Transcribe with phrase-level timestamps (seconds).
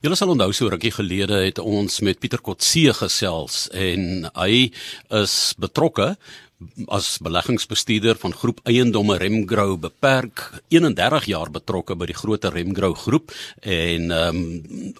[0.00, 4.70] Julle sal onthou so rukkie gelede het ons met Pieter Kotse gesels en hy
[5.18, 6.14] is betrokke
[6.92, 13.32] as beleggingsbestuurder van groep eiendomme Remgrow beperk 31 jaar betrokke by die groter Remgrow groep
[13.64, 14.40] en um,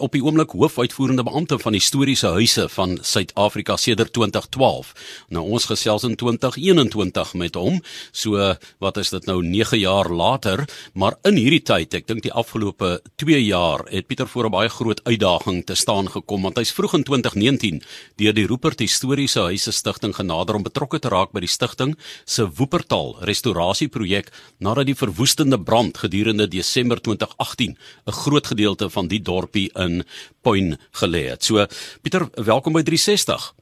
[0.00, 4.94] op die oomblik hoofuitvoerende beampte van historiese huise van Suid-Afrika sedert 2012.
[5.28, 7.80] Nou ons gesels in 2021 met hom.
[8.12, 10.64] So wat is dit nou 9 jaar later,
[10.94, 14.68] maar in hierdie tyd, ek dink die afgelope 2 jaar het Pieter voor 'n baie
[14.68, 17.82] groot uitdaging te staan gekom want hy's vroeg in 2019
[18.16, 22.46] deur die Rupert Historiese Huise Stichting genader om betrokke te raak by die stigting se
[22.56, 29.70] Woopertal restaurasieprojek nadat die verwoestende brand gedurende Desember 2018 'n groot gedeelte van die dorpie
[29.74, 30.04] in
[30.42, 31.44] puin gelê het.
[31.44, 31.66] So
[32.02, 33.54] Pieter, welkom by 360.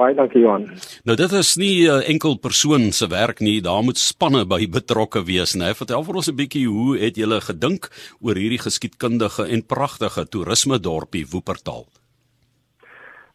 [0.00, 0.64] Baie dankie Johan.
[1.04, 4.68] Nou dit is nie 'n uh, enkel persoon se werk nie, daar moet spanne by
[4.68, 5.74] betrokke wees, né?
[5.74, 7.90] Vertel vir ons 'n bietjie hoe het julle gedink
[8.20, 11.86] oor hierdie geskiedkundige en pragtige toerisme dorpie Woopertal?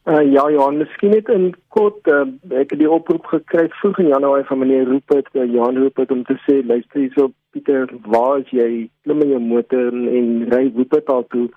[0.08, 4.12] Uh, ja, Johan, miskien net in kort, uh, ek het die oproep gekry vroeg in
[4.12, 8.52] Januarie van meneer Rupert, uh, Jan Rupert om te sê, luister hierso Pieter, waar is
[8.53, 8.67] jy?
[9.02, 11.47] Klim in jou motor en, en ry Rupert al toe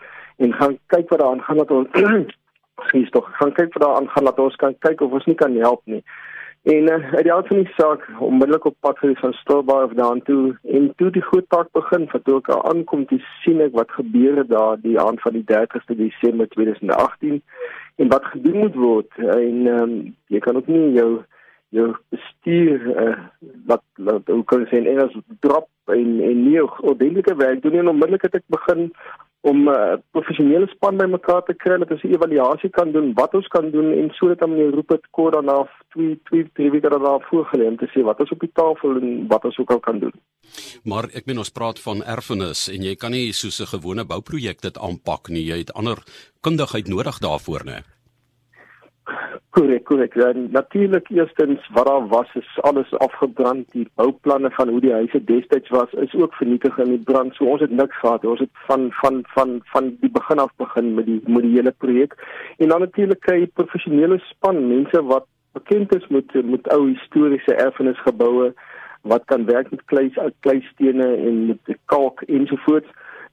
[0.41, 2.01] en gaan kyk wat daar aangaan dat ons
[2.89, 5.61] sies tog gaan kyk wat daar aangaan dat ons kan kyk of ons nie kan
[5.61, 6.01] help nie.
[6.73, 9.93] En uh, uit die aard van die saak onmiddellik op pad gewees van Stilbaai of
[9.99, 13.77] daan toe en toe die groot taak begin wat ook al aankom te sien ek
[13.77, 17.43] wat gebeur het daar die aand van die 30ste Desember 2018
[17.99, 19.95] en wat gedoen moet word en um,
[20.33, 21.11] jy kan ook nie jou
[21.77, 23.17] jou bestuur uh,
[23.69, 27.83] wat wat hoe kan sê en as drop en en nie ordentlike werk doen nie
[27.85, 28.89] en onmiddellik het ek begin
[29.41, 33.34] om 'n uh, professionele span bymekaar te kry dat ons 'n evaluasie kan doen wat
[33.34, 37.19] ons kan doen en sodat dan meneer dit kort daarna 2 2 3 weke daarna
[37.31, 39.98] voorgelê om te sê wat ons op die tafel en wat ons ook al kan
[39.98, 40.12] doen.
[40.84, 44.61] Maar ek meen ons praat van erfenis en jy kan nie soos 'n gewone bouprojek
[44.61, 45.44] dit aanpak nie.
[45.44, 45.98] Jy het ander
[46.41, 47.98] kundigheid nodig daarvoor, né?
[49.51, 50.14] Korrek, korrek.
[50.51, 53.71] Natuurlik eerstens wat daar was is alles afgebrand.
[53.72, 57.34] Die bouplanne van hoe die huise destyds was is ook vernietig in die brand.
[57.34, 58.25] So ons het niks gehad.
[58.25, 61.75] Ons het van van van van die begin af begin met die met die hele
[61.78, 62.15] projek.
[62.56, 67.54] En dan natuurlik kry jy professionele span, mense wat bekend is met met ou historiese
[67.54, 68.53] erfenisgeboue
[69.03, 72.88] wat kan werk met klei kleistene en met kalk ensovoorts.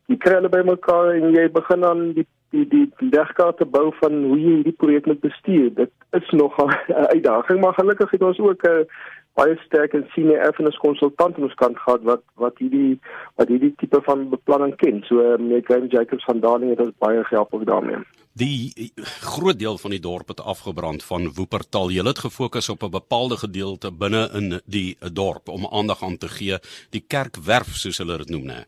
[0.06, 4.40] Jy kry hulle bymekaar en jy begin aan die die die legkaarte bou van hoe
[4.40, 5.74] jy hierdie projek moet bestuur.
[5.82, 8.88] Dit is nog 'n uitdaging, maar gelukkig het ons ook 'n
[9.36, 13.00] baie sterk en senior erfenis konsultant aan ons kant gehad wat wat hierdie
[13.36, 15.02] wat hierdie tipe van beplanning ken.
[15.08, 18.00] So meneer Graham Jacobs van Darling het ons baie gehelp ook daarmee.
[18.36, 18.92] Die
[19.24, 21.92] groot deel van die dorp het afgebrand van Woopertal.
[21.92, 26.28] Jy het gefokus op 'n bepaalde gedeelte binne in die dorp om aandag aan te
[26.28, 28.60] gee, die kerkwerf soos hulle dit noem, né?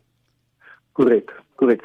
[0.92, 1.82] Korrek, korrek.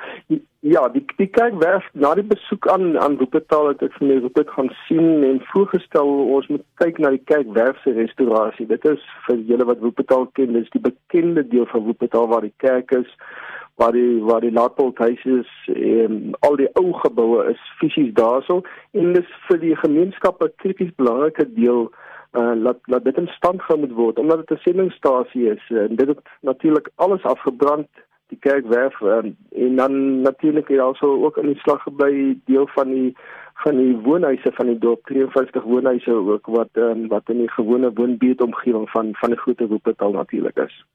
[0.63, 4.53] Ja, die die kerkwerf na die besoek aan aan Wuppertal het ek vir my Wuppertal
[4.55, 8.69] gaan sien en voorgestel ons moet kyk na die kerkwerf se restaurasie.
[8.69, 12.53] Dit is vir julle wat Wuppertal ken, dis die bekende deel van Wuppertal waar die
[12.63, 13.11] kerk is,
[13.75, 19.13] waar die waar die laatpolhuis is en al die ou geboue is fisies daarso en
[19.17, 21.91] dis vir die gemeenskap 'n krities belangrike deel
[22.39, 25.95] uh laat laat dit in stand gehou moet word omdat dit 'n sendingstasie is en
[25.95, 27.89] dit het natuurlik alles afgebrand
[28.31, 32.89] die kerkwerf um, en dan natuurlik het also ook in die slag gebly deel van
[32.89, 33.15] die
[33.63, 37.93] van die woonhuise van die dorp 53 woonhuise ook wat um, wat in die gewone
[37.93, 40.85] woonbuurtomgewing van van die groot Wuppertal natuurlik is.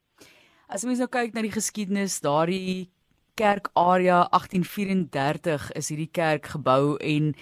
[0.68, 2.90] As mens nou kyk na die geskiedenis, daardie
[3.38, 7.32] kerkarea 1834 is hierdie kerk gebou en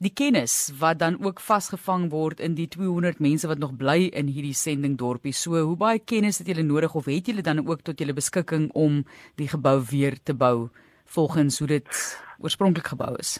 [0.00, 4.30] die kennis wat dan ook vasgevang word in die 200 mense wat nog bly in
[4.32, 5.34] hierdie sending dorpie.
[5.36, 8.70] So, hoe baie kennis het julle nodig of het julle dan ook tot julle beskikking
[8.72, 9.02] om
[9.36, 10.70] die gebou weer te bou
[11.04, 12.00] volgens hoe dit
[12.40, 13.36] oorspronklik gebou is?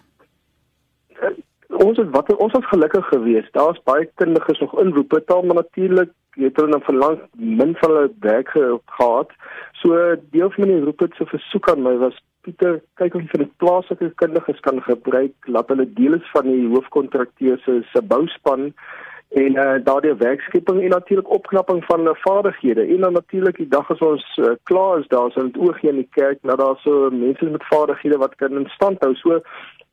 [1.80, 3.52] Ons het wat ons was gelukkig geweest.
[3.56, 8.12] Daar's baie kundiges nog in Wuppertal, maar natuurlik het hulle dan verlang min van hulle
[8.20, 9.32] werk gehad.
[9.80, 9.96] So
[10.34, 13.52] deel van die Rupert se versoek aan my was Pieter, kyk of jy vir die
[13.60, 18.70] plaaslike kundiges kan gebruik, laat hulle deel is van die hoofkontrakteur se se bouspan
[19.40, 22.86] en uh, daardie werkskepping en natuurlik opknapping van hulle vaardighede.
[22.94, 26.00] En dan natuurlik die dag as ons uh, klaar is, daar sal dit oogie in
[26.00, 29.12] die kerk dat daar so mense met vaardighede wat kan in stand hou.
[29.20, 29.38] So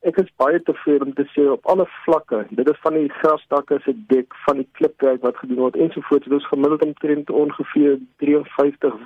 [0.08, 2.46] ek is baie tevrede om te sê op alle vlakke.
[2.50, 6.26] Dit is van die grasdakke se dek, van die klipwerk wat gedoen word ensovoorts.
[6.26, 9.00] Dit is gemiddeld omtrent ongeveer 53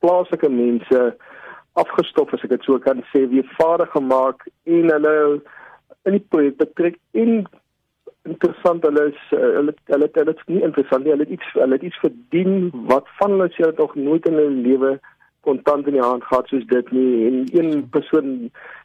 [0.00, 1.00] plaaslike mense
[1.82, 4.46] afgestof as ek dit so kan sê weer vaardig gemaak
[4.76, 5.14] en hulle
[6.08, 7.32] in die projek betrek en
[8.26, 11.78] interessant hulle is eh, hulle hulle hulle is nie interessant nie hulle het iets hulle
[11.78, 14.96] het iets verdien wat van hulle sê tog nooit in hulle lewe
[15.46, 18.30] kontant in die hand gehad soos dit nie en een persoon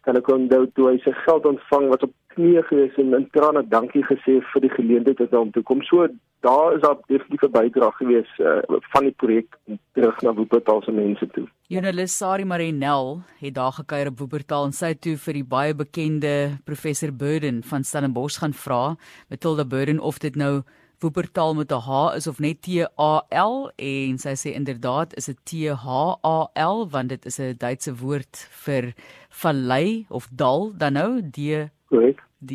[0.06, 3.64] kan ek onthou toe hy sy geld ontvang wat op knieë gewees en in trane
[3.72, 5.82] dankie gesê vir die geleentheid wat hom toe kom.
[5.88, 6.08] So
[6.42, 8.62] daar is daar definitief 'n bydrae gewees uh,
[8.94, 9.58] van die projek
[9.94, 11.48] terug na Wuppertal se mense toe.
[11.68, 16.58] Journalist Sari Marinel het daar gekuier op Wuppertal en sy toe vir die baie bekende
[16.64, 18.96] professor Burden van Stellenbosch gaan vra,
[19.30, 20.62] Matilda Burden of dit nou
[21.02, 22.68] Wuppertal met 'n H is of net T
[23.00, 25.88] A L en sy sê inderdaad is dit T H
[26.24, 28.94] A L want dit is 'n Duitse woord vir
[29.30, 32.24] vallei of dal dan nou D Korrek.
[32.40, 32.52] D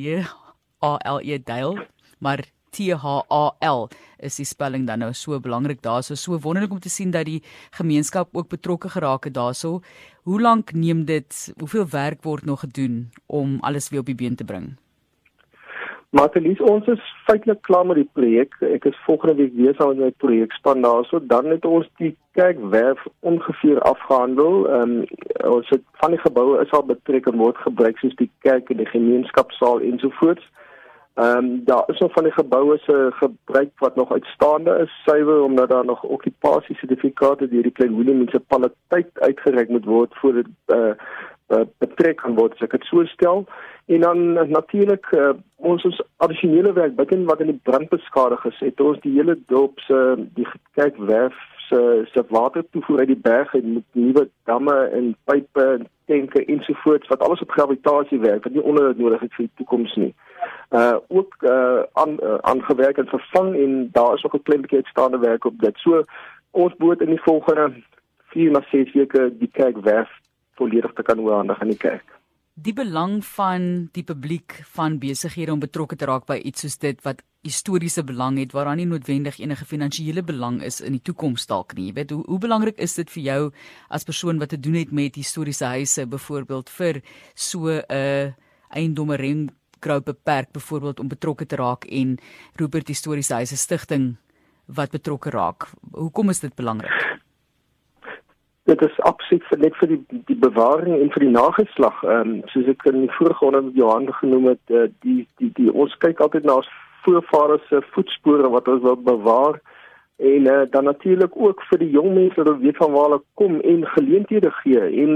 [0.82, 1.86] A L E Dale,
[2.18, 2.40] maar
[2.76, 3.88] T H A L
[4.20, 6.14] is die spelling dan nou so belangrik daarso.
[6.14, 7.42] So wonderlik om te sien dat die
[7.78, 9.80] gemeenskap ook betrokke geraak het daarso.
[10.28, 11.54] Hoe lank neem dit?
[11.58, 14.74] Hoeveel werk word nog gedoen om alles weer op die been te bring?
[16.10, 18.54] Martelies, ons is feitelik klaar met die projek.
[18.64, 21.20] Ek is volgende week weer saam met my projekspan daarso.
[21.32, 24.68] Dan het ons die kerkwerf ongeveer afgehandel.
[24.68, 25.04] Ehm um,
[25.56, 28.80] ons het van die geboue is al betrek en word gebruik soos die kerk en
[28.84, 30.46] die gemeenskapsaal ensovoorts.
[31.16, 35.68] Um, daar is nog van die geboue se gebruik wat nog uitstaande is, suiwer omdat
[35.68, 40.92] daar nog okkupasie sertifikate deur die Klein Willem munisipaliteit uitgereik moet word voor dit uh,
[41.48, 43.44] uh, betrek kan word, as ek dit so stel.
[43.86, 48.44] En dan uh, natuurlik uh, ons ons addisionele werk begin wat in die brand beskadig
[48.44, 48.58] is.
[48.60, 50.00] Het ons die hele dorp se
[50.34, 50.48] die
[50.78, 51.36] kerkwerf
[51.68, 56.44] se se water toevoer uit die berg en met nuwe damme en pype en tanke
[56.44, 60.14] ensovoorts wat alles op gravitasie werk wat nie onnodig is vir die toekoms nie.
[60.70, 64.82] Uh ook uh aan uh, aangewerk en vervang en daar is ook 'n klein bietjie
[64.82, 65.78] uitstaande werk op dit.
[65.78, 66.02] So
[66.50, 67.72] ons boot in die volgende
[68.34, 70.10] 4 na 6 weke die kerkwerf
[70.54, 72.16] volledig te kan oorhandig aan die kerk
[72.56, 77.02] die belang van die publiek van besighede om betrokke te raak by iets soos dit
[77.04, 81.74] wat historiese belang het waaraan nie noodwendig enige finansiële belang is in die toekoms dalk
[81.76, 81.88] nie.
[81.90, 83.40] Jy weet hoe hoe belangrik is dit vir jou
[83.88, 87.02] as persoon wat te doen het met historiese huise byvoorbeeld vir
[87.34, 88.32] so 'n uh,
[88.70, 89.50] eiendommereng
[89.80, 92.18] groep beperk byvoorbeeld om betrokke te raak en
[92.56, 94.16] Rupert Historiese Huise Stichting
[94.66, 95.70] wat betrokke raak.
[95.92, 97.16] Hoekom is dit belangrik?
[98.66, 102.00] dit is absoluut vir net vir die die bewaring en vir die nageslag.
[102.04, 105.70] Ehm um, soos ek in die vorige met Johan genoem het, uh, die die die
[105.72, 106.72] ons kyk altyd na ons
[107.06, 109.60] voorvaders se voetspore wat ons wil bewaar
[110.16, 113.60] en uh, dan natuurlik ook vir die jong mense wat weet van waar hulle kom
[113.60, 115.12] en geleenthede gee en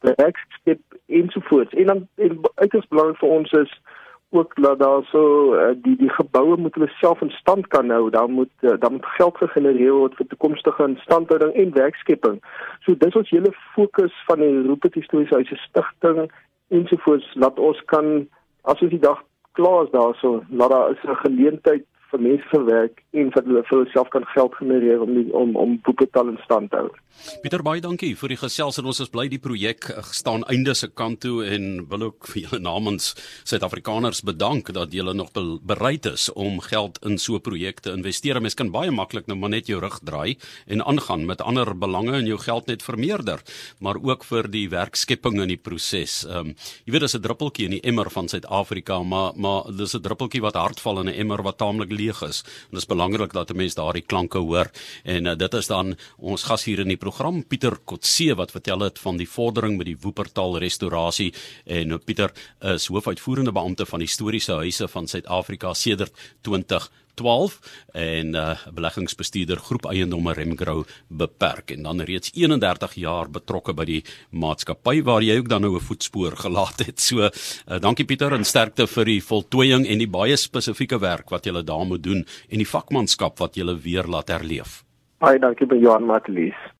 [0.00, 1.74] werkskep ensovoorts.
[1.74, 3.80] En dan en uiters belangrik vir ons is
[4.30, 8.10] ook dat daar so uh, die die geboue moet hulle self in stand kan hou.
[8.10, 12.42] Daar moet uh, daar moet geld gegenereer word vir toekomstige instandhouding en werkskepping.
[12.84, 16.28] So dis ons hele fokus van die Rupert Historiese Huise Stichting
[16.68, 18.28] ensovoorts laat ons kan
[18.62, 19.22] as ons die dag
[19.58, 23.62] klaar is daarso, laat daar is 'n geleentheid vir mense vir werk en vir hulle
[23.68, 26.90] vir self kan geld genereer om die, om om boeketal in stand te hou.
[27.42, 30.88] Pieter baie dankie vir die gesels en ons is bly die projek staan einde se
[30.88, 33.10] kant toe en wil ook vir julle namens
[33.48, 35.32] Suid-Afrikaners bedank dat julle nog
[35.66, 38.40] bereid is om geld in so projekte investeer.
[38.40, 42.16] Mens kan baie maklik nou maar net jou rug draai en aangaan met ander belange
[42.18, 43.42] en jou geld net vermeerder,
[43.80, 46.22] maar ook vir die werkskepping in die proses.
[46.28, 46.54] Ehm um,
[46.86, 50.42] jy weet dis 'n druppeltjie in die emmer van Suid-Afrika, maar maar dis 'n druppeltjie
[50.42, 52.42] wat hartval in 'n emmer wat taamlik leeg is.
[52.46, 54.70] En dit is belangrik dat 'n mens daardie klanke hoor.
[55.04, 58.80] En uh, dit is dan ons gas hier in die program Pieter Kotse wat vertel
[58.80, 61.32] het van die vordering met die Woepertal restaurasie
[61.64, 67.58] en uh, Pieter is hoofuitvoerende beampte van historiese huise van Suid-Afrika sedert 20 12
[67.98, 74.00] en uh beleggingsbestuurder groep eiendomme Remgrow beperk en dan reeds 31 jaar betrokke by die
[74.30, 77.00] maatskappy waar jy ook dan nou 'n voetspoor gelaat het.
[77.00, 81.46] So uh dankie Pieter en sterkte vir die voltooiing en die baie spesifieke werk wat
[81.46, 84.84] jy daar moet doen en die vakmanskap wat jy weer laat herleef.
[85.18, 86.77] Baie dankie by Johan Matlies.